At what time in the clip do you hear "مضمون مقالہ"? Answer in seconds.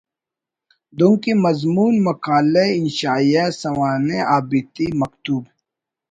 1.45-2.63